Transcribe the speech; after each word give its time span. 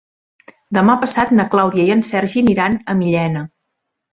Demà 0.77 0.95
passat 1.03 1.35
na 1.39 1.45
Clàudia 1.53 1.85
i 1.89 1.93
en 1.99 2.03
Sergi 2.13 2.45
aniran 2.47 2.81
a 2.95 2.99
Millena. 3.03 3.45